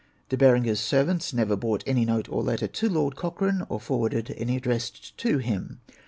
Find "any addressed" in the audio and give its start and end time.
4.35-5.15